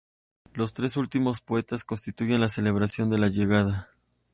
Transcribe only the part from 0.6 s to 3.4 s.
tres últimos poemas constituyen la celebración de la